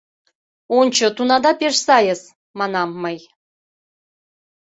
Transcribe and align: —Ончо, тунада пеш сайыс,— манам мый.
—Ончо, 0.79 1.05
тунада 1.15 1.51
пеш 1.59 1.75
сайыс,— 1.87 2.21
манам 2.59 2.89
мый. 3.03 3.17